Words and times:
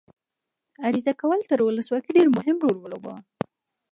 عریضه 0.85 1.13
کول 1.21 1.39
تر 1.49 1.59
ولسواکۍ 1.61 2.11
ډېر 2.17 2.27
مهم 2.37 2.57
رول 2.63 2.77
ولوباوه. 2.79 3.21